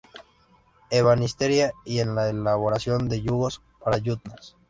[0.89, 4.55] Ebanistería y en la elaboración de yugos para yuntas.